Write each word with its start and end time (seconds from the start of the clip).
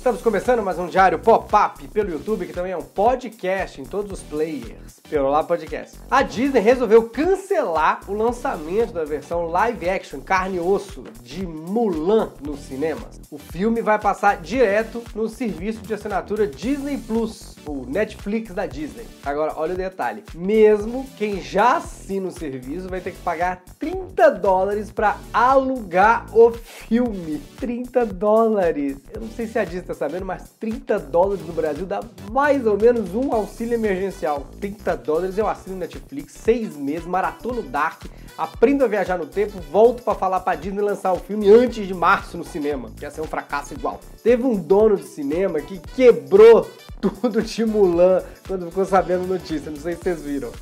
Estamos 0.00 0.22
começando 0.22 0.62
mais 0.62 0.78
um 0.78 0.86
Diário 0.86 1.18
Pop-Up 1.18 1.86
pelo 1.88 2.10
YouTube, 2.10 2.46
que 2.46 2.54
também 2.54 2.72
é 2.72 2.76
um 2.76 2.80
podcast 2.80 3.78
em 3.82 3.84
todos 3.84 4.10
os 4.10 4.22
players. 4.22 4.98
Pelo 5.10 5.28
lá 5.28 5.44
podcast. 5.44 5.98
A 6.10 6.22
Disney 6.22 6.60
resolveu 6.60 7.10
cancelar 7.10 8.00
o 8.08 8.14
lançamento 8.14 8.94
da 8.94 9.04
versão 9.04 9.44
live 9.48 9.90
action 9.90 10.20
carne 10.20 10.56
e 10.56 10.60
osso 10.60 11.04
de 11.22 11.46
Mulan 11.46 12.32
nos 12.40 12.60
cinemas. 12.60 13.20
O 13.30 13.36
filme 13.36 13.82
vai 13.82 13.98
passar 13.98 14.38
direto 14.38 15.02
no 15.14 15.28
serviço 15.28 15.82
de 15.82 15.92
assinatura 15.92 16.46
Disney 16.46 16.96
Plus, 16.96 17.56
o 17.66 17.84
Netflix 17.84 18.54
da 18.54 18.64
Disney. 18.64 19.06
Agora, 19.22 19.52
olha 19.54 19.74
o 19.74 19.76
detalhe: 19.76 20.24
mesmo 20.34 21.06
quem 21.18 21.42
já 21.42 21.76
assina 21.76 22.28
o 22.28 22.32
serviço 22.32 22.88
vai 22.88 23.02
ter 23.02 23.10
que 23.10 23.18
pagar 23.18 23.62
30 23.78 24.30
dólares 24.30 24.90
para 24.90 25.18
alugar 25.30 26.24
o 26.34 26.52
filme. 26.52 27.42
30 27.58 28.06
dólares. 28.06 28.96
Eu 29.12 29.20
não 29.20 29.28
sei 29.28 29.46
se 29.46 29.58
a 29.58 29.64
Disney 29.64 29.89
tá 29.90 29.94
sabendo, 29.94 30.24
mas 30.24 30.54
30 30.58 30.98
dólares 30.98 31.44
no 31.44 31.52
Brasil 31.52 31.84
dá 31.84 32.00
mais 32.30 32.66
ou 32.66 32.78
menos 32.78 33.14
um 33.14 33.32
auxílio 33.32 33.74
emergencial. 33.74 34.46
30 34.60 34.96
dólares 34.96 35.38
eu 35.38 35.48
assino 35.48 35.76
Netflix, 35.76 36.34
seis 36.34 36.76
meses, 36.76 37.06
maratono 37.06 37.62
Dark, 37.62 38.04
aprendo 38.38 38.84
a 38.84 38.88
viajar 38.88 39.18
no 39.18 39.26
tempo, 39.26 39.58
volto 39.70 40.02
para 40.02 40.14
falar 40.14 40.40
pra 40.40 40.54
Disney 40.54 40.80
lançar 40.80 41.12
o 41.12 41.18
filme 41.18 41.50
antes 41.50 41.86
de 41.86 41.94
março 41.94 42.38
no 42.38 42.44
cinema. 42.44 42.90
Que 42.96 43.04
ia 43.04 43.10
ser 43.10 43.20
um 43.20 43.26
fracasso 43.26 43.74
igual. 43.74 44.00
Teve 44.22 44.44
um 44.44 44.56
dono 44.56 44.96
de 44.96 45.04
cinema 45.04 45.60
que 45.60 45.78
quebrou 45.78 46.68
tudo 47.00 47.42
de 47.42 47.64
Mulan 47.64 48.22
quando 48.46 48.66
ficou 48.66 48.84
sabendo 48.84 49.26
notícia. 49.26 49.70
Não 49.70 49.78
sei 49.78 49.94
se 49.94 50.02
vocês 50.02 50.22
viram. 50.22 50.52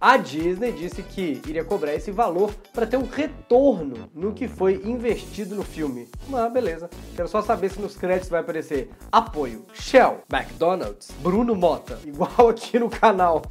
A 0.00 0.16
Disney 0.16 0.70
disse 0.70 1.02
que 1.02 1.42
iria 1.44 1.64
cobrar 1.64 1.92
esse 1.92 2.12
valor 2.12 2.54
para 2.72 2.86
ter 2.86 2.96
um 2.96 3.04
retorno 3.04 4.08
no 4.14 4.32
que 4.32 4.46
foi 4.46 4.80
investido 4.84 5.56
no 5.56 5.64
filme. 5.64 6.08
Ah, 6.32 6.48
beleza. 6.48 6.88
Quero 7.16 7.26
só 7.26 7.42
saber 7.42 7.68
se 7.68 7.80
nos 7.80 7.96
créditos 7.96 8.28
vai 8.28 8.40
aparecer 8.40 8.90
apoio 9.10 9.66
Shell, 9.74 10.22
McDonald's, 10.32 11.10
Bruno 11.20 11.56
Mota, 11.56 11.98
igual 12.06 12.48
aqui 12.48 12.78
no 12.78 12.88
canal. 12.88 13.42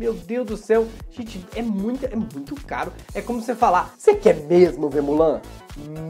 Meu 0.00 0.14
Deus 0.14 0.46
do 0.46 0.56
céu, 0.56 0.88
gente, 1.10 1.44
é 1.54 1.60
muito, 1.60 2.06
é 2.06 2.16
muito 2.16 2.54
caro. 2.64 2.90
É 3.12 3.20
como 3.20 3.42
você 3.42 3.54
falar, 3.54 3.94
você 3.98 4.14
quer 4.14 4.36
mesmo 4.46 4.88
ver 4.88 5.02
Mulan? 5.02 5.42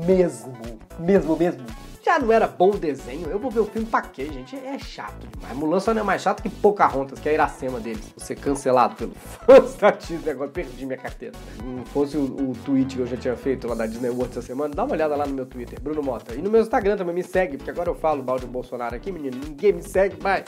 Mesmo, 0.06 0.52
mesmo, 1.00 1.36
mesmo. 1.36 1.87
Já 2.02 2.18
não 2.18 2.32
era 2.32 2.46
bom 2.46 2.70
o 2.70 2.78
desenho, 2.78 3.28
eu 3.28 3.38
vou 3.38 3.50
ver 3.50 3.60
o 3.60 3.64
filme 3.64 3.86
pra 3.86 4.02
quê, 4.02 4.26
gente? 4.26 4.56
É 4.56 4.78
chato 4.78 5.26
demais. 5.26 5.56
Mulan 5.56 5.80
só 5.80 5.92
não 5.92 6.02
é 6.02 6.04
mais 6.04 6.22
chato 6.22 6.42
que 6.42 6.48
Pocahontas, 6.48 7.18
que 7.18 7.28
é 7.28 7.32
a 7.32 7.34
Iracema 7.34 7.80
deles. 7.80 8.12
Vou 8.16 8.24
ser 8.24 8.36
cancelado 8.36 8.96
pelo 8.96 9.12
fãs 9.46 9.74
da 9.76 9.90
Disney, 9.90 10.30
agora 10.30 10.50
perdi 10.50 10.86
minha 10.86 10.98
carteira. 10.98 11.34
Não 11.62 11.84
fosse 11.86 12.16
o, 12.16 12.22
o 12.22 12.52
tweet 12.64 12.96
que 12.96 13.02
eu 13.02 13.06
já 13.06 13.16
tinha 13.16 13.36
feito 13.36 13.66
lá 13.66 13.74
da 13.74 13.86
Disney 13.86 14.10
World 14.10 14.30
essa 14.30 14.42
semana, 14.42 14.74
dá 14.74 14.84
uma 14.84 14.94
olhada 14.94 15.16
lá 15.16 15.26
no 15.26 15.34
meu 15.34 15.46
Twitter, 15.46 15.80
Bruno 15.80 16.02
Mota. 16.02 16.34
E 16.34 16.42
no 16.42 16.50
meu 16.50 16.60
Instagram 16.60 16.96
também 16.96 17.14
me 17.14 17.22
segue, 17.22 17.56
porque 17.56 17.70
agora 17.70 17.90
eu 17.90 17.94
falo 17.94 18.22
mal 18.22 18.38
de 18.38 18.46
Bolsonaro 18.46 18.94
aqui, 18.94 19.10
menino, 19.12 19.36
ninguém 19.44 19.72
me 19.72 19.82
segue 19.82 20.22
mais 20.22 20.44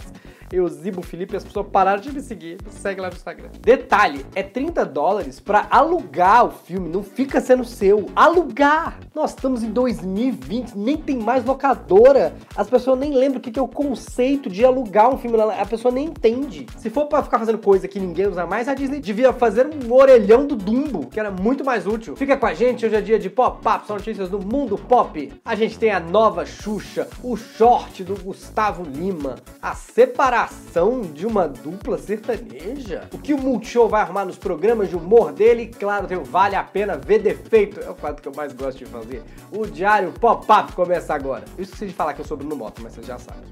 eu 0.52 0.68
zibo 0.68 1.00
Felipe 1.00 1.36
as 1.36 1.44
pessoas 1.44 1.66
pararam 1.68 2.00
de 2.00 2.12
me 2.12 2.20
seguir. 2.20 2.58
Segue 2.70 3.00
lá 3.00 3.08
no 3.08 3.14
Instagram. 3.14 3.50
Detalhe, 3.60 4.26
é 4.34 4.42
30 4.42 4.84
dólares 4.84 5.38
para 5.38 5.66
alugar 5.70 6.46
o 6.46 6.50
filme, 6.50 6.88
não 6.88 7.02
fica 7.04 7.40
sendo 7.40 7.64
seu. 7.64 8.06
Alugar! 8.16 8.98
Nós 9.14 9.30
estamos 9.30 9.62
em 9.62 9.70
2020, 9.70 10.76
nem 10.76 10.96
tem 10.96 11.18
mais 11.18 11.39
locadora. 11.44 12.34
As 12.56 12.68
pessoas 12.68 12.98
nem 12.98 13.12
lembram 13.14 13.38
o 13.38 13.42
que 13.42 13.58
é 13.58 13.62
o 13.62 13.68
conceito 13.68 14.48
de 14.48 14.64
alugar 14.64 15.12
um 15.12 15.18
filme. 15.18 15.40
A 15.40 15.66
pessoa 15.66 15.92
nem 15.92 16.06
entende. 16.06 16.66
Se 16.76 16.90
for 16.90 17.06
para 17.06 17.22
ficar 17.22 17.38
fazendo 17.38 17.58
coisa 17.58 17.88
que 17.88 17.98
ninguém 17.98 18.26
usa 18.26 18.46
mais, 18.46 18.68
a 18.68 18.74
Disney 18.74 19.00
devia 19.00 19.32
fazer 19.32 19.66
um 19.66 19.92
orelhão 19.92 20.46
do 20.46 20.56
Dumbo, 20.56 21.06
que 21.06 21.18
era 21.18 21.30
muito 21.30 21.64
mais 21.64 21.86
útil. 21.86 22.16
Fica 22.16 22.36
com 22.36 22.46
a 22.46 22.54
gente, 22.54 22.86
hoje 22.86 22.96
é 22.96 23.00
dia 23.00 23.18
de 23.18 23.28
pop-up, 23.28 23.86
são 23.86 23.96
notícias 23.96 24.28
do 24.28 24.38
mundo 24.38 24.76
pop. 24.76 25.32
A 25.44 25.54
gente 25.54 25.78
tem 25.78 25.90
a 25.90 26.00
nova 26.00 26.46
Xuxa, 26.46 27.08
o 27.22 27.36
short 27.36 28.04
do 28.04 28.14
Gustavo 28.14 28.82
Lima, 28.82 29.36
a 29.60 29.74
separação 29.74 31.02
de 31.02 31.26
uma 31.26 31.48
dupla 31.48 31.98
sertaneja? 31.98 33.08
O 33.12 33.18
que 33.18 33.34
o 33.34 33.38
Multishow 33.38 33.88
vai 33.88 34.02
arrumar 34.02 34.24
nos 34.24 34.38
programas 34.38 34.88
de 34.88 34.96
humor 34.96 35.32
dele? 35.32 35.66
Claro, 35.66 36.06
tem 36.06 36.20
Vale 36.22 36.54
a 36.54 36.62
Pena 36.62 36.96
Ver 36.96 37.18
Defeito. 37.18 37.80
É 37.80 37.90
o 37.90 37.94
quadro 37.94 38.22
que 38.22 38.28
eu 38.28 38.32
mais 38.36 38.52
gosto 38.52 38.78
de 38.78 38.86
fazer. 38.86 39.22
O 39.52 39.66
Diário 39.66 40.12
Pop-Up 40.12 40.72
começa 40.72 41.14
agora. 41.14 41.29
Eu 41.38 41.62
esqueci 41.62 41.86
de 41.86 41.92
falar 41.92 42.14
que 42.14 42.20
eu 42.20 42.24
sou 42.24 42.36
Bruno 42.36 42.56
Moto, 42.56 42.82
mas 42.82 42.92
vocês 42.92 43.06
já 43.06 43.18
sabem. 43.18 43.44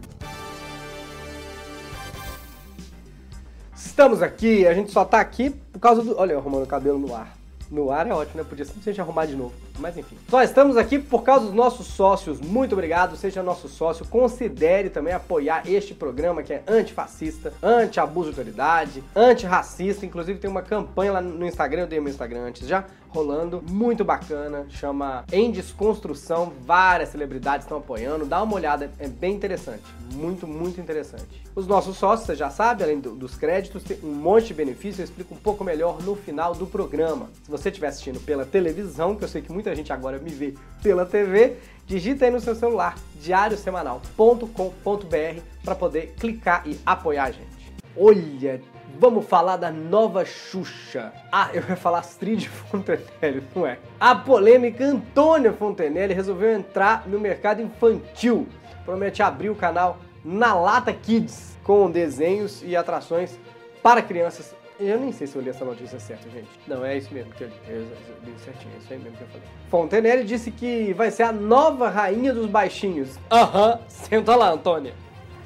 Estamos 3.75 4.23
aqui, 4.23 4.67
a 4.67 4.75
gente 4.75 4.91
só 4.91 5.05
tá 5.05 5.21
aqui 5.21 5.51
por 5.51 5.81
causa 5.81 6.03
do... 6.03 6.19
Olha 6.19 6.37
arrumando 6.37 6.65
o 6.65 6.67
cabelo 6.67 6.99
no 6.99 7.15
ar. 7.15 7.37
No 7.71 7.91
ar 7.91 8.07
é 8.07 8.13
ótimo, 8.13 8.43
né? 8.43 8.49
Podia 8.49 8.65
simplesmente 8.65 9.01
arrumar 9.01 9.27
de 9.27 9.37
novo. 9.37 9.55
Mas 9.79 9.97
enfim. 9.97 10.17
Só 10.29 10.43
estamos 10.43 10.77
aqui 10.77 10.99
por 10.99 11.23
causa 11.23 11.47
dos 11.47 11.55
nossos 11.55 11.87
sócios. 11.87 12.41
Muito 12.41 12.73
obrigado. 12.73 13.17
Seja 13.17 13.43
nosso 13.43 13.69
sócio. 13.69 14.07
Considere 14.07 14.91
também 14.91 15.15
apoiar 15.15 15.63
este 15.67 15.95
programa 15.95 16.43
que 16.43 16.53
é 16.53 16.63
antifascista, 16.67 17.53
anti-abuso 17.63 18.33
de 18.33 18.41
autoridade, 18.41 19.03
antirracista. 19.15 20.05
Inclusive 20.05 20.39
tem 20.39 20.51
uma 20.51 20.63
campanha 20.63 21.13
lá 21.13 21.21
no 21.21 21.47
Instagram, 21.47 21.83
eu 21.83 21.87
dei 21.87 22.01
meu 22.01 22.11
Instagram 22.11 22.41
antes 22.41 22.67
já, 22.67 22.85
rolando. 23.09 23.63
Muito 23.69 24.05
bacana. 24.05 24.67
Chama 24.69 25.25
Em 25.33 25.51
Desconstrução. 25.51 26.53
Várias 26.61 27.11
celebridades 27.11 27.65
estão 27.65 27.79
apoiando. 27.79 28.27
Dá 28.27 28.43
uma 28.43 28.55
olhada, 28.55 28.91
é 28.99 29.09
bem 29.09 29.35
interessante. 29.35 29.85
Muito, 30.15 30.47
muito 30.47 30.81
interessante. 30.81 31.43
Os 31.55 31.67
nossos 31.67 31.97
sócios, 31.97 32.27
você 32.27 32.37
já 32.37 32.51
sabe, 32.51 32.85
além 32.85 33.01
do, 33.01 33.15
dos 33.15 33.35
créditos, 33.35 33.83
tem 33.83 33.99
um 34.03 34.13
monte 34.15 34.49
de 34.49 34.55
benefícios. 34.55 35.01
Eu 35.01 35.05
explico 35.05 35.35
um 35.35 35.39
pouco 35.39 35.65
melhor 35.65 36.01
no 36.03 36.15
final 36.15 36.55
do 36.55 36.67
programa. 36.67 37.31
Se 37.43 37.51
você 37.51 37.69
estiver 37.69 37.89
assistindo 37.89 38.21
pela 38.21 38.45
televisão, 38.45 39.17
que 39.17 39.25
eu 39.25 39.29
sei 39.29 39.43
que 39.43 39.53
muita 39.53 39.68
gente 39.75 39.93
agora 39.93 40.19
me 40.19 40.31
vê 40.31 40.55
pela 40.83 41.05
TV, 41.05 41.57
digita 41.87 42.25
aí 42.25 42.31
no 42.31 42.41
seu 42.41 42.55
celular 42.55 42.97
diariosemanal.com.br 43.21 45.41
para 45.65 45.75
poder 45.75 46.15
clicar 46.19 46.63
e 46.67 46.79
apoiar 46.85 47.25
a 47.25 47.31
gente. 47.31 47.59
Olha, 47.97 48.61
vamos 48.99 49.27
falar 49.27 49.57
da 49.57 49.71
nova 49.71 50.25
Xuxa. 50.25 51.13
Ah, 51.33 51.51
eu 51.53 51.63
ia 51.69 51.77
falar 51.77 51.99
Astrid 51.99 52.47
Fontenelle, 52.49 53.43
não 53.55 53.67
é? 53.67 53.79
A 53.99 54.15
polêmica 54.15 54.85
Antônia 54.85 55.53
Fontenelle 55.53 56.15
resolveu 56.15 56.53
entrar 56.53 57.09
no 57.09 57.19
mercado 57.19 57.61
infantil. 57.61 58.47
Promete 58.85 59.23
abrir 59.23 59.51
o 59.51 59.55
canal 59.55 59.99
Na 60.25 60.55
Lata 60.55 60.93
Kids 60.93 61.59
com 61.63 61.91
desenhos 61.91 62.63
e 62.65 62.75
atrações 62.75 63.39
para 63.83 64.01
crianças 64.01 64.55
eu 64.79 65.01
nem 65.01 65.11
sei 65.13 65.27
se 65.27 65.37
eu 65.37 65.43
li 65.43 65.51
essa 65.51 65.65
notícia 65.65 65.99
certa, 65.99 66.29
gente. 66.31 66.49
Não, 66.67 66.85
é 66.85 66.97
isso 66.97 67.13
mesmo 67.13 67.33
que 67.33 67.45
eu 67.45 67.49
li. 67.49 67.55
Eu 67.69 67.83
li 68.25 68.35
certinho, 68.39 68.73
é 68.75 68.79
isso 68.79 68.93
aí 68.93 68.99
mesmo 68.99 69.17
que 69.17 69.23
eu 69.25 69.29
falei. 69.29 69.43
Fontenelle 69.69 70.25
disse 70.25 70.51
que 70.51 70.93
vai 70.93 71.11
ser 71.11 71.25
a 71.25 71.33
nova 71.33 71.89
rainha 71.89 72.33
dos 72.33 72.47
baixinhos. 72.47 73.19
Aham, 73.31 73.81
senta 73.89 74.37
lá, 74.37 74.51
Antônia. 74.51 74.95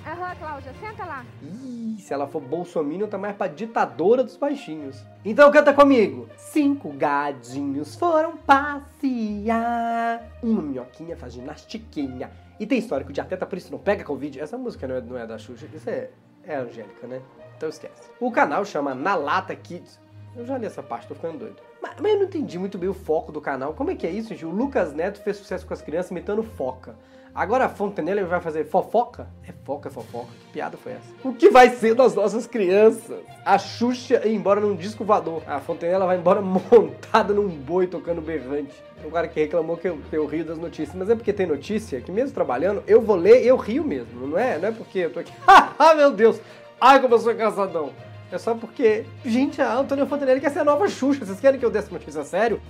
Aham, 0.06 0.34
Cláudia, 0.36 0.72
senta 0.80 1.04
lá. 1.04 1.24
Ih, 1.42 1.96
se 1.98 2.12
ela 2.12 2.26
for 2.26 2.40
bolsominion, 2.40 3.06
tá 3.06 3.16
mais 3.16 3.36
pra 3.36 3.46
ditadora 3.46 4.24
dos 4.24 4.36
baixinhos. 4.36 5.02
Então 5.24 5.50
canta 5.50 5.72
comigo. 5.72 6.28
Cinco 6.36 6.90
gadinhos 6.90 7.94
foram 7.94 8.36
passear. 8.36 10.22
Uma 10.42 10.60
minhoquinha 10.60 11.16
faz 11.16 11.32
ginastiquinha. 11.32 12.30
E 12.58 12.66
tem 12.66 12.78
histórico 12.78 13.12
de 13.12 13.20
atleta, 13.20 13.46
por 13.46 13.56
isso 13.56 13.72
não 13.72 13.78
pega 13.78 14.04
Covid. 14.04 14.40
Essa 14.40 14.58
música 14.58 14.86
não 14.86 14.96
é, 14.96 15.00
não 15.00 15.18
é 15.18 15.26
da 15.26 15.38
Xuxa, 15.38 15.66
isso 15.72 15.88
é, 15.88 16.10
é 16.44 16.56
Angélica, 16.56 17.06
né? 17.06 17.20
Então 17.62 17.70
esquece. 17.70 18.10
O 18.18 18.32
canal 18.32 18.64
chama 18.64 18.92
Na 18.92 19.14
Lata 19.14 19.54
Kids. 19.54 20.00
Eu 20.34 20.44
já 20.44 20.58
li 20.58 20.66
essa 20.66 20.82
parte, 20.82 21.06
tô 21.06 21.14
ficando 21.14 21.38
doido. 21.38 21.62
Mas, 21.80 21.94
mas, 22.00 22.12
eu 22.12 22.18
não 22.18 22.24
entendi 22.24 22.58
muito 22.58 22.76
bem 22.76 22.88
o 22.88 22.94
foco 22.94 23.30
do 23.30 23.40
canal. 23.40 23.72
Como 23.72 23.88
é 23.88 23.94
que 23.94 24.04
é 24.04 24.10
isso, 24.10 24.30
gente? 24.30 24.44
O 24.44 24.50
Lucas 24.50 24.92
Neto 24.92 25.22
fez 25.22 25.36
sucesso 25.36 25.64
com 25.64 25.72
as 25.72 25.80
crianças 25.80 26.10
imitando 26.10 26.42
foca. 26.42 26.96
Agora 27.32 27.66
a 27.66 27.68
Fontenelle 27.68 28.24
vai 28.24 28.40
fazer 28.40 28.64
fofoca? 28.64 29.28
É 29.46 29.52
foca, 29.64 29.88
é 29.88 29.92
fofoca. 29.92 30.26
Que 30.40 30.52
piada 30.54 30.76
foi 30.76 30.92
essa? 30.92 31.14
O 31.22 31.32
que 31.32 31.50
vai 31.50 31.70
ser 31.70 31.94
das 31.94 32.16
nossas 32.16 32.48
crianças? 32.48 33.20
A 33.44 33.56
Xuxa 33.56 34.26
ir 34.26 34.34
embora 34.34 34.60
num 34.60 34.74
disco 34.74 35.04
voador. 35.04 35.42
A 35.46 35.60
Fontenelle 35.60 36.04
vai 36.04 36.18
embora 36.18 36.42
montada 36.42 37.32
num 37.32 37.48
boi 37.48 37.86
tocando 37.86 38.20
berrante. 38.20 38.74
O 39.04 39.10
cara 39.10 39.28
que 39.28 39.38
reclamou 39.38 39.76
que 39.76 39.88
eu, 39.88 39.98
que 40.10 40.16
eu 40.16 40.26
rio 40.26 40.44
das 40.44 40.58
notícias. 40.58 40.96
Mas 40.96 41.08
é 41.08 41.14
porque 41.14 41.32
tem 41.32 41.46
notícia 41.46 42.00
que 42.00 42.10
mesmo 42.10 42.34
trabalhando, 42.34 42.82
eu 42.88 43.00
vou 43.00 43.14
ler 43.16 43.46
eu 43.46 43.56
rio 43.56 43.84
mesmo. 43.84 44.26
Não 44.26 44.36
é, 44.36 44.58
não 44.58 44.68
é 44.68 44.72
porque 44.72 44.98
eu 44.98 45.12
tô 45.12 45.20
aqui. 45.20 45.32
ah, 45.46 45.94
meu 45.94 46.10
Deus! 46.10 46.40
Ai, 46.84 47.00
como 47.00 47.14
eu 47.14 47.18
sou 47.20 47.30
engraçadão. 47.30 47.92
É 48.32 48.36
só 48.38 48.56
porque, 48.56 49.04
gente, 49.24 49.62
a 49.62 49.72
Antônia 49.72 50.04
Fontenelle 50.04 50.40
quer 50.40 50.50
ser 50.50 50.58
a 50.58 50.64
nova 50.64 50.88
Xuxa. 50.88 51.24
Vocês 51.24 51.38
querem 51.38 51.60
que 51.60 51.64
eu 51.64 51.70
dê 51.70 51.78
essa 51.78 51.92
notícia 51.92 52.22
a 52.22 52.24
sério? 52.24 52.60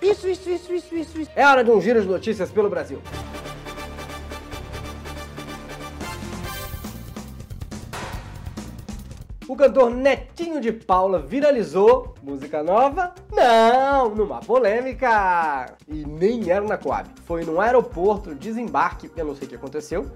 Isso, 0.00 0.28
isso, 0.28 0.48
isso, 0.48 0.72
isso, 0.72 0.94
isso, 0.94 1.20
isso. 1.22 1.30
É 1.34 1.44
hora 1.44 1.64
de 1.64 1.70
um 1.72 1.80
giro 1.80 2.00
de 2.00 2.06
notícias 2.06 2.52
pelo 2.52 2.70
Brasil. 2.70 3.02
O 9.48 9.56
cantor 9.56 9.90
Netinho 9.90 10.60
de 10.60 10.70
Paula 10.70 11.18
viralizou 11.18 12.14
música 12.22 12.62
nova? 12.62 13.12
Não, 13.32 14.14
numa 14.14 14.38
polêmica. 14.38 15.74
E 15.88 16.06
nem 16.06 16.48
era 16.48 16.64
na 16.64 16.78
Coab. 16.78 17.10
Foi 17.24 17.44
num 17.44 17.60
aeroporto, 17.60 18.32
desembarque, 18.32 19.10
eu 19.16 19.24
não 19.24 19.34
sei 19.34 19.48
o 19.48 19.50
que 19.50 19.56
aconteceu. 19.56 20.08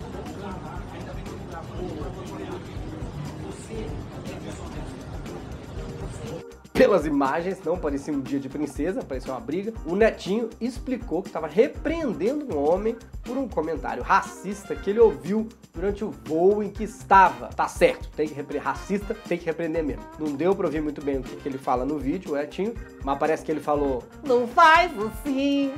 Pelas 6.75 7.07
imagens, 7.07 7.63
não 7.65 7.79
parecia 7.79 8.13
um 8.13 8.21
dia 8.21 8.41
de 8.41 8.49
princesa, 8.49 9.01
parecia 9.01 9.33
uma 9.33 9.39
briga. 9.39 9.73
O 9.87 9.95
netinho 9.95 10.51
explicou 10.61 11.23
que 11.23 11.29
estava 11.29 11.47
repreendendo 11.47 12.53
um 12.53 12.59
homem 12.59 12.97
por 13.23 13.39
um 13.39 13.47
comentário 13.47 14.03
racista 14.03 14.75
que 14.75 14.91
ele 14.91 14.99
ouviu 14.99 15.49
durante 15.73 16.05
o 16.05 16.11
voo 16.11 16.65
em 16.65 16.71
que 16.71 16.83
estava. 16.83 17.47
Tá 17.47 17.69
certo, 17.69 18.09
tem 18.17 18.27
que 18.27 18.35
repreender 18.35 18.67
racista, 18.67 19.15
tem 19.15 19.39
que 19.39 19.45
repreender 19.45 19.85
mesmo. 19.85 20.03
Não 20.19 20.35
deu 20.35 20.53
pra 20.53 20.67
ouvir 20.67 20.83
muito 20.83 21.01
bem 21.01 21.19
o 21.19 21.23
que, 21.23 21.49
ele 21.49 21.59
fala 21.59 21.85
no 21.85 21.97
vídeo, 21.97 22.33
o 22.33 22.35
netinho, 22.35 22.75
mas 23.05 23.21
parece 23.21 23.45
que 23.45 23.53
ele 23.53 23.61
falou: 23.61 24.03
Não 24.25 24.49
faz 24.49 24.91
assim. 24.99 25.73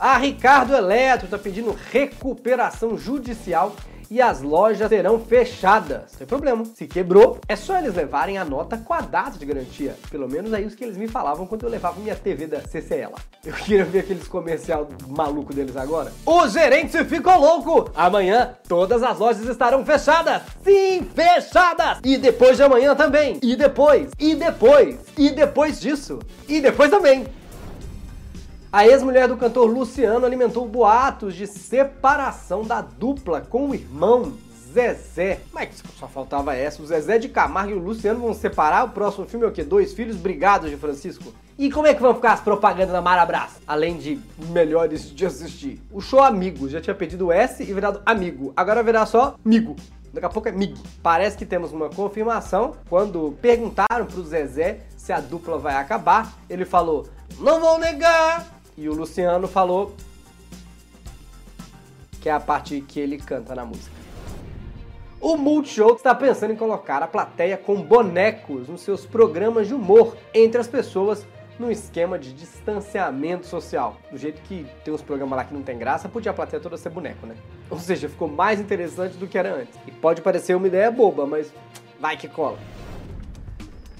A 0.00 0.18
Ricardo 0.18 0.74
Eletro 0.74 1.26
está 1.26 1.38
pedindo 1.38 1.70
recuperação 1.92 2.98
judicial 2.98 3.72
e 4.10 4.20
as 4.20 4.40
lojas 4.42 4.88
serão 4.88 5.18
fechadas. 5.20 6.12
Sem 6.12 6.26
problema. 6.26 6.64
Se 6.64 6.86
quebrou, 6.86 7.38
é 7.48 7.56
só 7.56 7.78
eles 7.78 7.94
levarem 7.94 8.38
a 8.38 8.44
nota 8.44 8.76
com 8.76 8.94
a 8.94 9.00
data 9.00 9.38
de 9.38 9.46
garantia. 9.46 9.96
Pelo 10.10 10.28
menos 10.28 10.52
é 10.52 10.60
isso 10.60 10.76
que 10.76 10.84
eles 10.84 10.96
me 10.96 11.08
falavam 11.08 11.46
quando 11.46 11.64
eu 11.64 11.70
levava 11.70 12.00
minha 12.00 12.14
TV 12.14 12.46
da 12.46 12.60
CCL. 12.60 13.12
Eu 13.44 13.52
queria 13.64 13.84
ver 13.84 14.00
aqueles 14.00 14.28
comercial 14.28 14.88
maluco 15.08 15.54
deles 15.54 15.76
agora. 15.76 16.12
O 16.24 16.48
gerente 16.48 17.04
ficou 17.04 17.38
louco! 17.38 17.90
Amanhã 17.94 18.56
todas 18.68 19.02
as 19.02 19.18
lojas 19.18 19.46
estarão 19.46 19.84
fechadas! 19.84 20.42
Sim, 20.62 21.06
fechadas! 21.14 21.98
E 22.04 22.16
depois 22.16 22.56
de 22.56 22.62
amanhã 22.62 22.94
também! 22.94 23.38
E 23.42 23.56
depois! 23.56 24.10
E 24.18 24.34
depois! 24.34 24.98
E 25.16 25.30
depois 25.30 25.80
disso! 25.80 26.18
E 26.48 26.60
depois 26.60 26.90
também! 26.90 27.26
A 28.72 28.86
ex-mulher 28.86 29.28
do 29.28 29.36
cantor 29.36 29.70
Luciano 29.70 30.26
alimentou 30.26 30.66
boatos 30.66 31.34
de 31.34 31.46
separação 31.46 32.64
da 32.64 32.80
dupla 32.80 33.40
com 33.40 33.70
o 33.70 33.74
irmão 33.74 34.32
Zezé. 34.72 35.40
Mas 35.52 35.82
só 35.98 36.06
faltava 36.06 36.54
essa. 36.54 36.82
O 36.82 36.86
Zezé 36.86 37.18
de 37.18 37.28
Camargo 37.28 37.70
e 37.70 37.74
o 37.74 37.78
Luciano 37.78 38.20
vão 38.20 38.34
separar. 38.34 38.84
O 38.84 38.90
próximo 38.90 39.26
filme 39.26 39.46
é 39.46 39.48
o 39.48 39.52
quê? 39.52 39.64
Dois 39.64 39.94
filhos 39.94 40.16
brigados 40.16 40.68
de 40.68 40.76
Francisco. 40.76 41.32
E 41.58 41.70
como 41.70 41.86
é 41.86 41.94
que 41.94 42.02
vão 42.02 42.14
ficar 42.14 42.34
as 42.34 42.40
propagandas 42.40 42.92
da 42.92 43.00
Marabras? 43.00 43.52
Além 43.66 43.96
de 43.96 44.20
melhores 44.50 45.14
de 45.14 45.24
assistir. 45.24 45.80
O 45.90 46.00
show 46.02 46.22
Amigo 46.22 46.68
já 46.68 46.80
tinha 46.80 46.94
pedido 46.94 47.32
S 47.32 47.62
e 47.62 47.72
virado 47.72 48.02
Amigo. 48.04 48.52
Agora 48.54 48.82
virá 48.82 49.06
só 49.06 49.36
Migo. 49.42 49.76
Daqui 50.16 50.26
a 50.26 50.30
pouco 50.30 50.48
é 50.48 50.52
MIG. 50.52 50.74
Parece 51.02 51.36
que 51.36 51.44
temos 51.44 51.72
uma 51.72 51.90
confirmação. 51.90 52.74
Quando 52.88 53.36
perguntaram 53.42 54.06
pro 54.06 54.24
Zezé 54.24 54.80
se 54.96 55.12
a 55.12 55.20
dupla 55.20 55.58
vai 55.58 55.74
acabar, 55.74 56.32
ele 56.48 56.64
falou: 56.64 57.06
Não 57.38 57.60
vou 57.60 57.78
negar, 57.78 58.46
e 58.76 58.88
o 58.88 58.94
Luciano 58.94 59.48
falou 59.48 59.94
que 62.20 62.28
é 62.28 62.32
a 62.32 62.40
parte 62.40 62.80
que 62.80 62.98
ele 62.98 63.18
canta 63.18 63.54
na 63.54 63.64
música. 63.64 63.94
O 65.20 65.36
Multishow 65.36 65.94
está 65.94 66.14
pensando 66.14 66.52
em 66.52 66.56
colocar 66.56 67.02
a 67.02 67.06
plateia 67.06 67.56
com 67.56 67.80
bonecos 67.80 68.68
nos 68.68 68.82
seus 68.82 69.06
programas 69.06 69.66
de 69.68 69.74
humor 69.74 70.16
entre 70.34 70.60
as 70.60 70.68
pessoas 70.68 71.26
num 71.58 71.70
esquema 71.70 72.18
de 72.18 72.32
distanciamento 72.32 73.46
social. 73.46 73.96
Do 74.10 74.18
jeito 74.18 74.42
que 74.42 74.66
tem 74.84 74.92
uns 74.92 75.02
programas 75.02 75.38
lá 75.38 75.44
que 75.44 75.54
não 75.54 75.62
tem 75.62 75.78
graça, 75.78 76.08
podia 76.08 76.30
a 76.30 76.34
plateia 76.34 76.60
toda 76.60 76.76
ser 76.76 76.90
boneco, 76.90 77.26
né? 77.26 77.34
Ou 77.70 77.78
seja, 77.78 78.08
ficou 78.08 78.28
mais 78.28 78.60
interessante 78.60 79.16
do 79.16 79.26
que 79.26 79.38
era 79.38 79.54
antes. 79.54 79.78
E 79.86 79.90
pode 79.90 80.20
parecer 80.20 80.54
uma 80.54 80.66
ideia 80.66 80.90
boba, 80.90 81.26
mas 81.26 81.52
vai 81.98 82.16
que 82.16 82.28
cola. 82.28 82.58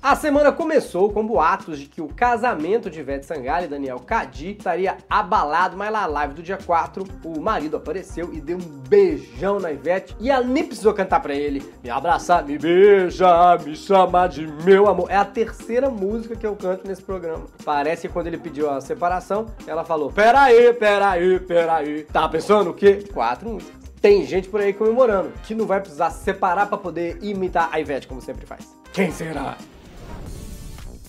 A 0.06 0.14
semana 0.14 0.52
começou 0.52 1.10
com 1.12 1.26
boatos 1.26 1.80
de 1.80 1.86
que 1.86 2.00
o 2.00 2.06
casamento 2.06 2.88
de 2.88 3.00
Ivete 3.00 3.26
Sangalo 3.26 3.64
e 3.64 3.68
Daniel 3.68 3.98
Cadi 3.98 4.52
estaria 4.52 4.98
abalado, 5.10 5.76
mas 5.76 5.92
na 5.92 6.06
live 6.06 6.34
do 6.34 6.44
dia 6.44 6.56
4, 6.64 7.04
o 7.24 7.40
marido 7.40 7.76
apareceu 7.76 8.32
e 8.32 8.40
deu 8.40 8.56
um 8.56 8.88
beijão 8.88 9.58
na 9.58 9.72
Ivete 9.72 10.14
e 10.20 10.30
ela 10.30 10.46
nem 10.46 10.64
precisou 10.64 10.94
cantar 10.94 11.18
pra 11.18 11.34
ele, 11.34 11.60
me 11.82 11.90
abraçar, 11.90 12.44
me 12.44 12.56
beija, 12.56 13.58
me 13.64 13.74
chama 13.74 14.28
de 14.28 14.46
meu 14.46 14.86
amor. 14.86 15.10
É 15.10 15.16
a 15.16 15.24
terceira 15.24 15.90
música 15.90 16.36
que 16.36 16.46
eu 16.46 16.54
canto 16.54 16.86
nesse 16.86 17.02
programa. 17.02 17.46
Parece 17.64 18.06
que 18.06 18.14
quando 18.14 18.28
ele 18.28 18.38
pediu 18.38 18.70
a 18.70 18.80
separação, 18.80 19.46
ela 19.66 19.84
falou, 19.84 20.12
peraí, 20.12 20.72
peraí, 20.72 21.40
peraí, 21.40 22.04
tá 22.04 22.28
pensando 22.28 22.70
o 22.70 22.74
quê? 22.74 23.02
Quatro 23.12 23.48
músicas. 23.48 23.74
Tem 24.00 24.24
gente 24.24 24.48
por 24.48 24.60
aí 24.60 24.72
comemorando 24.72 25.32
que 25.42 25.52
não 25.52 25.66
vai 25.66 25.80
precisar 25.80 26.10
se 26.10 26.22
separar 26.22 26.68
para 26.68 26.78
poder 26.78 27.18
imitar 27.22 27.70
a 27.72 27.80
Ivete 27.80 28.06
como 28.06 28.20
sempre 28.20 28.46
faz. 28.46 28.72
Quem 28.92 29.10
será? 29.10 29.56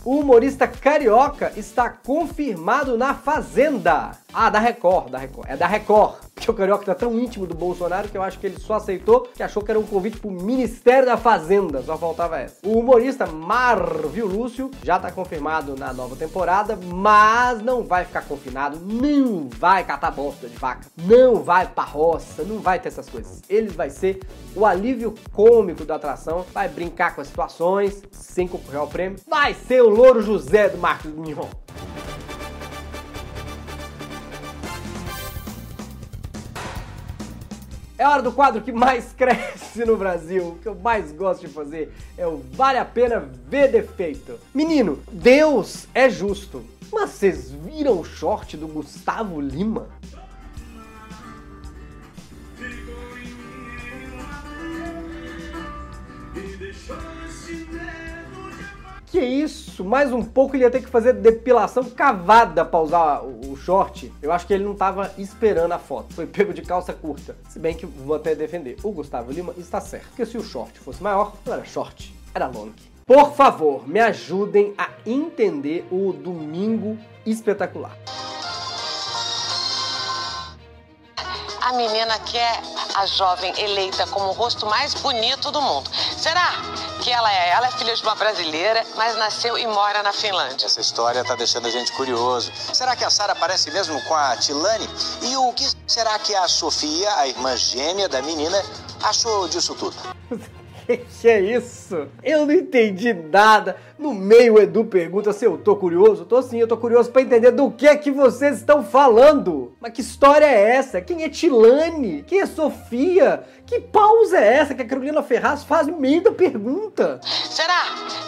O 0.08 0.22
humorista 0.22 0.66
carioca 0.70 1.52
está 1.58 1.90
confirmado 1.90 2.98
na 2.98 3.14
Fazenda. 3.14 4.12
Ah, 4.34 4.50
da 4.50 4.58
Record, 4.58 5.10
da 5.10 5.18
Record. 5.18 5.50
É 5.50 5.58
da 5.58 5.68
Record. 5.68 6.27
Porque 6.38 6.52
o 6.52 6.54
carioca 6.54 6.86
tá 6.86 6.94
tão 6.94 7.20
íntimo 7.20 7.48
do 7.48 7.56
Bolsonaro 7.56 8.08
que 8.08 8.16
eu 8.16 8.22
acho 8.22 8.38
que 8.38 8.46
ele 8.46 8.60
só 8.60 8.76
aceitou 8.76 9.28
que 9.36 9.42
achou 9.42 9.64
que 9.64 9.72
era 9.72 9.80
um 9.80 9.86
convite 9.86 10.20
pro 10.20 10.30
Ministério 10.30 11.08
da 11.08 11.18
Fazenda. 11.18 11.82
Só 11.82 11.98
faltava 11.98 12.40
essa. 12.40 12.58
O 12.64 12.78
humorista 12.78 13.26
Marvio 13.26 14.28
Lúcio 14.28 14.70
já 14.84 15.00
tá 15.00 15.12
confirmado 15.12 15.76
na 15.76 15.92
nova 15.92 16.16
temporada, 16.16 16.78
mas 16.78 17.62
não 17.64 17.84
vai 17.84 18.06
ficar 18.06 18.22
confinado, 18.22 18.80
não 18.80 19.50
vai 19.50 19.84
catar 19.84 20.12
bosta 20.12 20.48
de 20.48 20.56
vaca, 20.56 20.88
não 20.96 21.42
vai 21.42 21.68
pra 21.68 21.84
roça, 21.84 22.44
não 22.44 22.60
vai 22.60 22.80
ter 22.80 22.90
essas 22.90 23.10
coisas. 23.10 23.42
Ele 23.50 23.70
vai 23.70 23.90
ser 23.90 24.20
o 24.56 24.64
alívio 24.64 25.16
cômico 25.34 25.84
da 25.86 25.96
atração, 25.96 26.46
vai 26.54 26.70
brincar 26.70 27.16
com 27.16 27.22
as 27.22 27.28
situações 27.28 28.04
sem 28.12 28.48
concorrer 28.48 28.80
ao 28.80 28.88
prêmio, 28.88 29.20
vai 29.28 29.56
ser 29.56 29.82
o 29.82 29.90
Louro 29.90 30.22
José 30.22 30.70
do 30.70 30.78
Marcos 30.78 31.12
Miron. 31.12 31.50
É 38.00 38.08
hora 38.08 38.22
do 38.22 38.32
quadro 38.32 38.62
que 38.62 38.72
mais 38.72 39.12
cresce 39.12 39.84
no 39.84 39.98
Brasil, 39.98 40.50
o 40.50 40.56
que 40.60 40.68
eu 40.68 40.76
mais 40.76 41.12
gosto 41.12 41.42
de 41.42 41.48
fazer 41.48 41.92
é 42.16 42.28
o 42.28 42.38
Vale 42.54 42.78
a 42.78 42.86
Pena 42.86 43.28
Ver 43.50 43.72
Defeito. 43.72 44.40
Menino, 44.54 45.02
Deus 45.12 45.88
é 45.96 46.08
justo, 46.08 46.64
mas 46.94 47.10
vocês 47.10 47.50
viram 47.50 48.00
o 48.00 48.06
short 48.06 48.56
do 48.56 48.68
Gustavo 48.68 49.42
Lima? 49.42 49.88
Que 59.10 59.22
isso? 59.22 59.86
Mais 59.86 60.12
um 60.12 60.22
pouco 60.22 60.56
ele 60.56 60.64
ia 60.64 60.70
ter 60.70 60.82
que 60.82 60.90
fazer 60.90 61.14
depilação 61.14 61.86
cavada 61.86 62.66
pra 62.66 62.80
usar 62.82 63.22
o 63.24 63.56
short. 63.56 64.12
Eu 64.22 64.34
acho 64.34 64.46
que 64.46 64.54
ele 64.54 64.66
não 64.66 64.76
tava 64.76 65.14
esperando 65.18 65.72
a 65.72 65.80
foto. 65.80 66.14
Foi 66.14 66.28
pego 66.28 66.54
de 66.54 66.62
calça 66.62 66.92
curta. 66.92 67.38
Se 67.48 67.58
bem 67.58 67.74
que 67.74 67.86
vou 67.86 68.18
até 68.18 68.36
defender. 68.36 68.76
O 68.84 68.92
Gustavo 68.92 69.32
Lima 69.32 69.54
está 69.58 69.80
certo. 69.80 70.08
Porque 70.10 70.26
se 70.26 70.38
o 70.38 70.44
short 70.44 70.78
fosse 70.80 71.02
maior, 71.02 71.34
não 71.46 71.54
era 71.54 71.64
short, 71.64 72.14
era 72.36 72.48
long. 72.48 72.74
Por 73.06 73.34
favor, 73.34 73.88
me 73.88 74.02
ajudem 74.02 74.74
a 74.78 74.90
entender 75.06 75.88
o 75.90 76.12
Domingo 76.12 76.98
Espetacular. 77.26 77.98
A 81.62 81.74
menina 81.74 82.20
quer 82.20 82.62
a 82.96 83.06
jovem 83.06 83.54
eleita 83.58 84.06
como 84.08 84.30
o 84.30 84.34
rosto 84.34 84.66
mais 84.66 84.94
bonito 84.96 85.50
do 85.52 85.62
mundo. 85.62 85.90
Será 86.18 86.52
que 86.98 87.12
ela 87.12 87.32
é? 87.32 87.50
Ela 87.50 87.68
é 87.68 87.72
filha 87.72 87.96
de 87.96 88.02
uma 88.04 88.16
brasileira, 88.16 88.84
mas 88.96 89.16
nasceu 89.18 89.58
e 89.58 89.66
mora 89.68 90.04
na 90.04 90.12
Finlândia. 90.12 90.66
Essa 90.66 90.82
história 90.82 91.24
tá 91.24 91.36
deixando 91.36 91.68
a 91.68 91.72
gente 91.72 91.92
curioso. 91.94 92.52
Será 92.74 92.96
que 92.96 93.04
a 93.04 93.10
Sara 93.10 93.36
parece 93.36 93.72
mesmo 93.72 94.02
com 94.04 94.16
a 94.16 94.36
Tilane? 94.38 94.88
E 95.22 95.36
o 95.38 95.54
que 95.54 95.66
será 95.86 96.18
que 96.20 96.36
a 96.36 96.48
Sofia, 96.48 97.14
a 97.18 97.28
irmã 97.28 97.56
gêmea 97.56 98.10
da 98.10 98.22
menina, 98.22 98.62
achou 99.04 99.48
disso 99.48 99.76
tudo? 99.76 99.96
Que 100.88 100.98
que 100.98 101.28
é 101.28 101.42
isso? 101.42 102.08
Eu 102.24 102.46
não 102.46 102.54
entendi 102.54 103.14
nada. 103.14 103.76
No 103.98 104.14
meio 104.14 104.56
o 104.56 104.60
Edu 104.60 104.86
pergunta 104.86 105.34
se 105.34 105.44
eu 105.44 105.58
tô 105.58 105.76
curioso. 105.76 106.24
Tô 106.24 106.40
sim, 106.42 106.60
eu 106.60 106.68
tô 106.68 106.78
curioso 106.78 107.12
para 107.12 107.24
entender 107.24 107.50
do 107.50 107.72
que 107.72 107.88
é 107.88 107.96
que 107.96 108.12
vocês 108.12 108.58
estão 108.58 108.84
falando. 108.84 109.74
Mas 109.82 109.92
que 109.92 110.02
história 110.02 110.46
é 110.46 110.76
essa? 110.76 111.02
Quem 111.02 111.24
é 111.24 111.30
Tilane? 111.30 112.24
Quem 112.28 112.42
é 112.42 112.46
Sofia? 112.46 113.44
Que 113.66 113.82
pausa 113.82 114.38
é 114.38 114.54
essa 114.60 114.76
que 114.76 114.82
a 114.82 114.88
Carolina 114.88 115.22
Ferraz 115.22 115.64
faz 115.64 115.88
no 115.88 115.98
meio 115.98 116.22
da 116.22 116.32
pergunta? 116.32 117.20
Será 117.24 117.84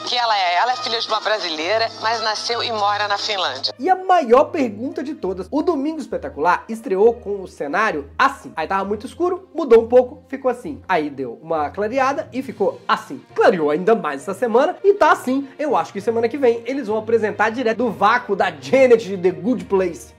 que 0.05 0.17
ela 0.17 0.37
é? 0.37 0.55
Ela 0.55 0.73
é 0.73 0.75
filha 0.75 0.99
de 0.99 1.07
uma 1.07 1.21
brasileira, 1.21 1.87
mas 2.01 2.21
nasceu 2.21 2.61
e 2.63 2.71
mora 2.71 3.07
na 3.07 3.17
Finlândia. 3.17 3.73
E 3.79 3.89
a 3.89 3.95
maior 3.95 4.45
pergunta 4.45 5.03
de 5.03 5.13
todas: 5.13 5.47
o 5.51 5.61
Domingo 5.61 5.99
Espetacular 5.99 6.65
estreou 6.67 7.13
com 7.13 7.41
o 7.41 7.47
cenário 7.47 8.09
assim. 8.17 8.51
Aí 8.55 8.67
tava 8.67 8.83
muito 8.83 9.05
escuro, 9.05 9.47
mudou 9.53 9.83
um 9.83 9.87
pouco, 9.87 10.23
ficou 10.27 10.49
assim. 10.49 10.81
Aí 10.89 11.09
deu 11.09 11.39
uma 11.41 11.69
clareada 11.69 12.27
e 12.33 12.41
ficou 12.41 12.81
assim. 12.87 13.23
Clareou 13.33 13.69
ainda 13.69 13.95
mais 13.95 14.21
essa 14.21 14.33
semana 14.33 14.75
e 14.83 14.93
tá 14.95 15.11
assim. 15.11 15.47
Eu 15.59 15.75
acho 15.75 15.91
que 15.91 15.99
semana 15.99 16.29
que 16.29 16.37
vem 16.37 16.63
eles 16.65 16.87
vão 16.87 16.97
apresentar 16.97 17.49
direto 17.49 17.79
do 17.79 17.91
vácuo 17.91 18.33
da 18.33 18.49
Janet 18.49 19.05
de 19.05 19.17
The 19.17 19.31
Good 19.31 19.65
Place. 19.65 20.13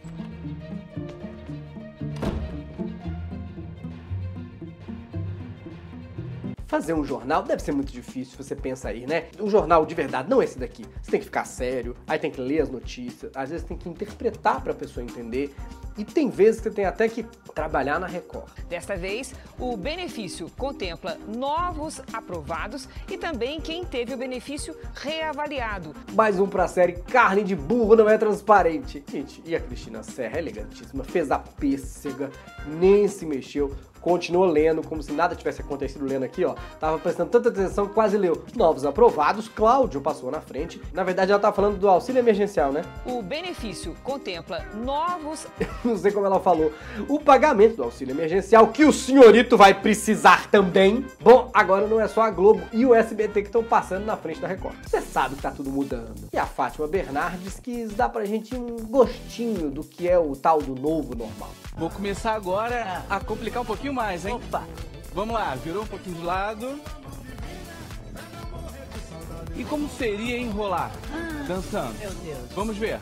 Fazer 6.70 6.94
um 6.94 7.04
jornal 7.04 7.42
deve 7.42 7.60
ser 7.60 7.72
muito 7.72 7.90
difícil, 7.90 8.36
você 8.36 8.54
pensa 8.54 8.90
aí, 8.90 9.04
né? 9.04 9.24
Um 9.40 9.50
jornal 9.50 9.84
de 9.84 9.92
verdade, 9.92 10.30
não 10.30 10.40
esse 10.40 10.56
daqui. 10.56 10.86
Você 11.02 11.10
tem 11.10 11.18
que 11.18 11.26
ficar 11.26 11.44
sério, 11.44 11.96
aí 12.06 12.16
tem 12.16 12.30
que 12.30 12.40
ler 12.40 12.60
as 12.60 12.70
notícias, 12.70 13.32
às 13.34 13.50
vezes 13.50 13.66
tem 13.66 13.76
que 13.76 13.88
interpretar 13.88 14.62
para 14.62 14.70
a 14.70 14.74
pessoa 14.76 15.02
entender. 15.02 15.52
E 15.98 16.04
tem 16.04 16.30
vezes 16.30 16.60
que 16.60 16.68
você 16.68 16.76
tem 16.76 16.84
até 16.84 17.08
que 17.08 17.24
trabalhar 17.56 17.98
na 17.98 18.06
Record. 18.06 18.52
Desta 18.68 18.94
vez, 18.94 19.34
o 19.58 19.76
benefício 19.76 20.48
contempla 20.56 21.18
novos 21.26 22.00
aprovados 22.12 22.88
e 23.10 23.18
também 23.18 23.60
quem 23.60 23.84
teve 23.84 24.14
o 24.14 24.16
benefício 24.16 24.76
reavaliado. 24.94 25.92
Mais 26.12 26.38
um 26.38 26.46
pra 26.46 26.68
série 26.68 26.92
Carne 26.92 27.42
de 27.42 27.56
Burro 27.56 27.96
Não 27.96 28.08
É 28.08 28.16
Transparente. 28.16 29.02
Gente, 29.10 29.42
e 29.44 29.56
a 29.56 29.60
Cristina 29.60 30.04
Serra, 30.04 30.38
elegantíssima, 30.38 31.02
fez 31.02 31.32
a 31.32 31.38
pêssega, 31.40 32.30
nem 32.64 33.08
se 33.08 33.26
mexeu 33.26 33.74
continuou 34.00 34.46
lendo, 34.46 34.82
como 34.86 35.02
se 35.02 35.12
nada 35.12 35.34
tivesse 35.34 35.60
acontecido 35.60 36.04
lendo 36.04 36.24
aqui, 36.24 36.44
ó. 36.44 36.54
Tava 36.78 36.98
prestando 36.98 37.30
tanta 37.30 37.48
atenção, 37.48 37.86
quase 37.86 38.16
leu. 38.16 38.44
Novos 38.56 38.84
aprovados, 38.84 39.48
Cláudio 39.48 40.00
passou 40.00 40.30
na 40.30 40.40
frente. 40.40 40.80
Na 40.92 41.04
verdade, 41.04 41.30
ela 41.30 41.40
tá 41.40 41.52
falando 41.52 41.78
do 41.78 41.88
auxílio 41.88 42.20
emergencial, 42.20 42.72
né? 42.72 42.82
O 43.04 43.22
benefício 43.22 43.94
contempla 44.02 44.64
novos. 44.74 45.46
Não 45.84 45.96
sei 45.96 46.12
como 46.12 46.26
ela 46.26 46.40
falou. 46.40 46.72
O 47.08 47.18
pagamento 47.18 47.76
do 47.76 47.84
auxílio 47.84 48.12
emergencial, 48.12 48.68
que 48.68 48.84
o 48.84 48.92
senhorito 48.92 49.56
vai 49.56 49.74
precisar 49.74 50.48
também. 50.50 51.04
Bom, 51.20 51.50
agora 51.52 51.86
não 51.86 52.00
é 52.00 52.08
só 52.08 52.22
a 52.22 52.30
Globo 52.30 52.62
e 52.72 52.84
o 52.86 52.94
SBT 52.94 53.42
que 53.42 53.48
estão 53.48 53.62
passando 53.62 54.04
na 54.04 54.16
frente 54.16 54.40
da 54.40 54.48
Record. 54.48 54.76
Você 54.86 55.00
sabe 55.00 55.36
que 55.36 55.42
tá 55.42 55.50
tudo 55.50 55.70
mudando. 55.70 56.28
E 56.32 56.38
a 56.38 56.46
Fátima 56.46 56.86
Bernardes 56.86 57.58
quis 57.60 57.92
dar 57.94 58.08
pra 58.08 58.24
gente 58.24 58.54
um 58.54 58.76
gostinho 58.86 59.70
do 59.70 59.82
que 59.82 60.08
é 60.08 60.18
o 60.18 60.34
tal 60.36 60.60
do 60.60 60.74
novo 60.74 61.14
normal. 61.16 61.50
Vou 61.80 61.88
começar 61.88 62.34
agora 62.34 63.06
a 63.08 63.18
complicar 63.20 63.62
um 63.62 63.64
pouquinho 63.64 63.94
mais, 63.94 64.26
hein? 64.26 64.34
Opa! 64.34 64.68
Vamos 65.14 65.34
lá, 65.34 65.54
virou 65.54 65.82
um 65.82 65.86
pouquinho 65.86 66.16
de 66.16 66.22
lado. 66.22 66.78
E 69.56 69.64
como 69.64 69.88
seria 69.88 70.36
enrolar? 70.36 70.92
Ah, 71.10 71.44
dançando. 71.48 71.98
Meu 71.98 72.10
Deus. 72.10 72.52
Vamos 72.54 72.76
ver. 72.76 73.00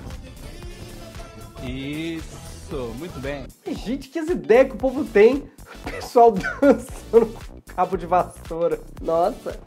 Isso, 1.60 2.94
muito 2.96 3.18
bem. 3.18 3.48
Gente, 3.66 4.10
que 4.10 4.20
ideia 4.20 4.64
que 4.64 4.76
o 4.76 4.78
povo 4.78 5.04
tem. 5.04 5.50
O 5.84 5.90
pessoal 5.90 6.30
dançando 6.62 7.26
com 7.26 7.60
cabo 7.74 7.96
de 7.96 8.06
vassoura. 8.06 8.80
Nossa. 9.02 9.58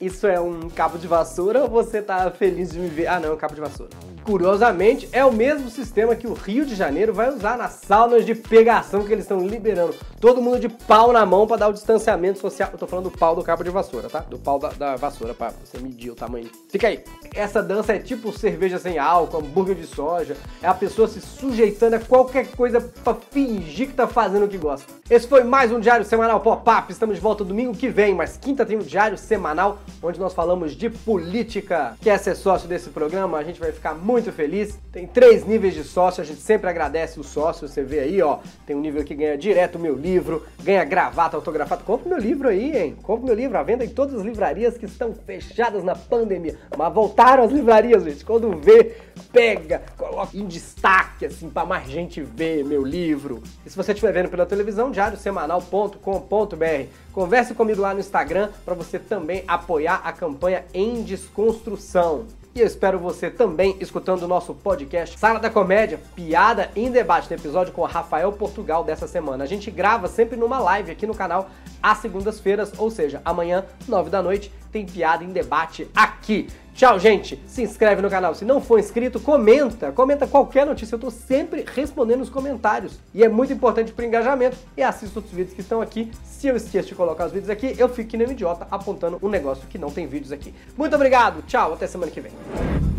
Isso 0.00 0.26
é 0.26 0.40
um 0.40 0.68
cabo 0.68 0.98
de 0.98 1.06
vassoura 1.06 1.62
ou 1.62 1.68
você 1.68 2.02
tá 2.02 2.28
feliz 2.32 2.72
de 2.72 2.80
me 2.80 2.88
ver? 2.88 3.06
Ah, 3.06 3.20
não, 3.20 3.28
é 3.28 3.32
um 3.32 3.36
cabo 3.36 3.54
de 3.54 3.60
vassoura. 3.60 3.92
Curiosamente, 4.24 5.06
é 5.12 5.22
o 5.22 5.30
mesmo 5.30 5.68
sistema 5.68 6.16
que 6.16 6.26
o 6.26 6.32
Rio 6.32 6.64
de 6.64 6.74
Janeiro 6.74 7.12
vai 7.12 7.28
usar 7.28 7.58
nas 7.58 7.72
saunas 7.86 8.24
de 8.24 8.34
pegação 8.34 9.04
que 9.04 9.12
eles 9.12 9.24
estão 9.24 9.46
liberando. 9.46 9.94
Todo 10.18 10.40
mundo 10.40 10.58
de 10.58 10.70
pau 10.70 11.12
na 11.12 11.26
mão 11.26 11.46
para 11.46 11.58
dar 11.58 11.68
o 11.68 11.74
distanciamento 11.74 12.38
social. 12.38 12.70
Eu 12.72 12.78
tô 12.78 12.86
falando 12.86 13.10
do 13.10 13.18
pau 13.18 13.36
do 13.36 13.42
cabo 13.42 13.62
de 13.62 13.68
vassoura, 13.68 14.08
tá? 14.08 14.20
Do 14.20 14.38
pau 14.38 14.58
da, 14.58 14.70
da 14.70 14.96
vassoura, 14.96 15.34
pra 15.34 15.52
você 15.62 15.76
medir 15.78 16.10
o 16.10 16.14
tamanho. 16.14 16.48
Fica 16.70 16.88
aí. 16.88 17.04
Essa 17.34 17.62
dança 17.62 17.92
é 17.92 17.98
tipo 17.98 18.32
cerveja 18.32 18.78
sem 18.78 18.98
álcool, 18.98 19.40
hambúrguer 19.40 19.76
de 19.76 19.86
soja. 19.86 20.38
É 20.62 20.66
a 20.66 20.72
pessoa 20.72 21.06
se 21.06 21.20
sujeitando 21.20 21.96
a 21.96 22.00
qualquer 22.00 22.46
coisa 22.52 22.80
para 22.80 23.18
fingir 23.30 23.88
que 23.88 23.92
tá 23.94 24.08
fazendo 24.08 24.46
o 24.46 24.48
que 24.48 24.56
gosta. 24.56 24.90
Esse 25.10 25.28
foi 25.28 25.44
mais 25.44 25.70
um 25.70 25.78
Diário 25.78 26.06
Semanal 26.06 26.40
Pop-Up. 26.40 26.90
Estamos 26.90 27.16
de 27.16 27.20
volta 27.20 27.44
domingo 27.44 27.76
que 27.76 27.90
vem, 27.90 28.14
mas 28.14 28.38
quinta 28.38 28.64
tem 28.64 28.78
um 28.78 28.82
Diário 28.82 29.18
Semanal 29.18 29.80
onde 30.02 30.18
nós 30.18 30.32
falamos 30.32 30.72
de 30.72 30.88
política. 30.88 31.94
Quer 32.00 32.18
ser 32.18 32.34
sócio 32.34 32.66
desse 32.66 32.88
programa? 32.88 33.36
A 33.36 33.44
gente 33.44 33.60
vai 33.60 33.70
ficar 33.70 33.94
muito 33.94 34.13
muito 34.14 34.32
feliz. 34.32 34.78
Tem 34.92 35.06
três 35.08 35.44
níveis 35.44 35.74
de 35.74 35.82
sócio, 35.82 36.22
a 36.22 36.24
gente 36.24 36.40
sempre 36.40 36.70
agradece 36.70 37.18
o 37.18 37.24
sócio. 37.24 37.66
Você 37.66 37.82
vê 37.82 37.98
aí, 37.98 38.22
ó, 38.22 38.38
tem 38.64 38.76
um 38.76 38.80
nível 38.80 39.02
que 39.02 39.12
ganha 39.12 39.36
direto 39.36 39.76
meu 39.76 39.96
livro, 39.96 40.44
ganha 40.62 40.84
gravata 40.84 41.36
autografada. 41.36 41.82
Compre 41.82 42.08
meu 42.08 42.18
livro 42.18 42.48
aí, 42.48 42.76
hein? 42.76 42.96
Compre 43.02 43.26
meu 43.26 43.34
livro 43.34 43.58
à 43.58 43.62
venda 43.64 43.84
em 43.84 43.88
todas 43.88 44.14
as 44.14 44.22
livrarias 44.22 44.78
que 44.78 44.86
estão 44.86 45.12
fechadas 45.12 45.82
na 45.82 45.96
pandemia. 45.96 46.56
Mas 46.78 46.94
voltaram 46.94 47.42
as 47.42 47.50
livrarias, 47.50 48.04
gente. 48.04 48.24
Quando 48.24 48.56
vê, 48.56 48.94
pega, 49.32 49.82
coloca 49.96 50.36
em 50.36 50.46
destaque, 50.46 51.26
assim, 51.26 51.50
para 51.50 51.66
mais 51.66 51.88
gente 51.88 52.22
ver 52.22 52.64
meu 52.64 52.84
livro. 52.84 53.42
E 53.66 53.70
se 53.70 53.76
você 53.76 53.90
estiver 53.90 54.12
vendo 54.12 54.28
pela 54.28 54.46
televisão, 54.46 54.92
diariosemanal.com.br. 54.92 56.86
Converse 57.12 57.52
comigo 57.52 57.80
lá 57.80 57.92
no 57.92 57.98
Instagram 57.98 58.50
para 58.64 58.74
você 58.74 58.96
também 58.96 59.42
apoiar 59.48 60.02
a 60.04 60.12
campanha 60.12 60.64
em 60.72 61.02
desconstrução. 61.02 62.26
E 62.56 62.60
eu 62.60 62.66
espero 62.68 63.00
você 63.00 63.28
também 63.28 63.76
escutando 63.80 64.22
o 64.22 64.28
nosso 64.28 64.54
podcast 64.54 65.18
Sala 65.18 65.40
da 65.40 65.50
Comédia, 65.50 65.98
piada 66.14 66.70
em 66.76 66.88
debate, 66.88 67.28
no 67.28 67.36
episódio 67.36 67.72
com 67.72 67.82
Rafael 67.82 68.30
Portugal 68.30 68.84
dessa 68.84 69.08
semana. 69.08 69.42
A 69.42 69.46
gente 69.46 69.72
grava 69.72 70.06
sempre 70.06 70.36
numa 70.36 70.60
live 70.60 70.92
aqui 70.92 71.04
no 71.04 71.16
canal 71.16 71.50
às 71.82 71.98
segundas-feiras, 71.98 72.72
ou 72.78 72.92
seja, 72.92 73.20
amanhã, 73.24 73.64
nove 73.88 74.08
da 74.08 74.22
noite, 74.22 74.52
tem 74.74 74.84
piada 74.84 75.22
em 75.22 75.28
debate 75.28 75.88
aqui. 75.94 76.48
Tchau, 76.74 76.98
gente. 76.98 77.40
Se 77.46 77.62
inscreve 77.62 78.02
no 78.02 78.10
canal. 78.10 78.34
Se 78.34 78.44
não 78.44 78.60
for 78.60 78.80
inscrito, 78.80 79.20
comenta. 79.20 79.92
Comenta 79.92 80.26
qualquer 80.26 80.66
notícia. 80.66 80.96
Eu 80.96 80.98
tô 80.98 81.12
sempre 81.12 81.64
respondendo 81.72 82.22
os 82.22 82.28
comentários. 82.28 82.98
E 83.14 83.22
é 83.22 83.28
muito 83.28 83.52
importante 83.52 83.92
pro 83.92 84.04
engajamento. 84.04 84.56
E 84.76 84.82
assista 84.82 85.20
outros 85.20 85.32
vídeos 85.32 85.54
que 85.54 85.60
estão 85.60 85.80
aqui. 85.80 86.10
Se 86.24 86.48
eu 86.48 86.56
esqueço 86.56 86.88
de 86.88 86.96
colocar 86.96 87.26
os 87.26 87.32
vídeos 87.32 87.50
aqui, 87.50 87.76
eu 87.78 87.88
fico 87.88 88.10
que 88.10 88.16
nem 88.16 88.26
um 88.26 88.32
idiota 88.32 88.66
apontando 88.68 89.20
um 89.22 89.28
negócio 89.28 89.68
que 89.68 89.78
não 89.78 89.92
tem 89.92 90.08
vídeos 90.08 90.32
aqui. 90.32 90.52
Muito 90.76 90.96
obrigado. 90.96 91.42
Tchau. 91.46 91.74
Até 91.74 91.86
semana 91.86 92.10
que 92.10 92.20
vem. 92.20 92.93